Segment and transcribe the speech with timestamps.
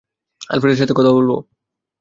[0.49, 1.35] আলফ্রেডের সাথে কথা বলবো!